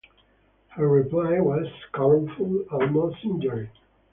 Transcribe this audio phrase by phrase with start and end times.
[0.69, 3.69] Her reply was scornful, almost injured.